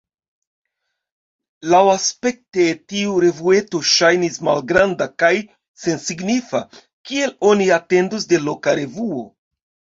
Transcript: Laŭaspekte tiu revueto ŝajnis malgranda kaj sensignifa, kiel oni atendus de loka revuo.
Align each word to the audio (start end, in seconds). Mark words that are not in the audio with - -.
Laŭaspekte 1.73 2.65
tiu 2.93 3.19
revueto 3.25 3.83
ŝajnis 3.91 4.41
malgranda 4.49 5.09
kaj 5.25 5.31
sensignifa, 5.85 6.65
kiel 7.11 7.39
oni 7.55 7.71
atendus 7.81 8.29
de 8.35 8.45
loka 8.51 8.79
revuo. 8.85 9.25